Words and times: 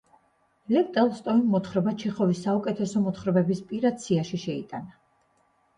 ლევ 0.75 0.87
ტოლსტოიმ 0.95 1.43
მოთხრობა 1.57 1.93
ჩეხოვის 2.05 2.41
საუკეთესო 2.49 3.03
მოთხრობების 3.05 3.63
პირად 3.71 4.05
სიაში 4.07 4.43
შეიტანა. 4.49 5.01